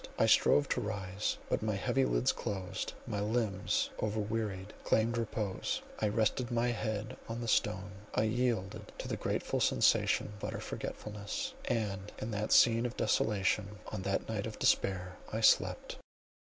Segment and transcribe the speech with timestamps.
[0.17, 6.07] I strove to rise, but my heavy lids closed, my limbs over wearied, claimed repose—I
[6.07, 11.53] rested my head on the stone, I yielded to the grateful sensation of utter forgetfulness;
[11.65, 15.97] and in that scene of desolation, on that night of despair—I slept.